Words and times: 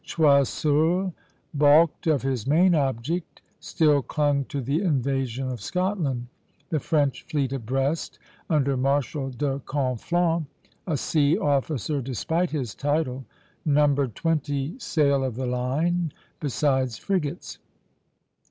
Choiseul, 0.03 1.13
balked 1.53 2.07
of 2.07 2.23
his 2.23 2.47
main 2.47 2.73
object, 2.73 3.43
still 3.59 4.01
clung 4.01 4.45
to 4.45 4.59
the 4.59 4.81
invasion 4.81 5.47
of 5.49 5.61
Scotland. 5.61 6.25
The 6.69 6.79
French 6.79 7.21
fleet 7.21 7.53
at 7.53 7.67
Brest, 7.67 8.17
under 8.49 8.75
Marshal 8.75 9.29
de 9.29 9.59
Conflans, 9.59 10.47
a 10.87 10.97
sea 10.97 11.37
officer 11.37 12.01
despite 12.01 12.49
his 12.49 12.73
title, 12.73 13.25
numbered 13.63 14.15
twenty 14.15 14.73
sail 14.79 15.23
of 15.23 15.35
the 15.35 15.45
line, 15.45 16.11
besides 16.39 16.97
frigates. 16.97 17.59